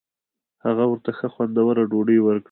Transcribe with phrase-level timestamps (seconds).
[0.65, 2.39] هغه ورته ښه خوندوره ډوډۍ ورکړه.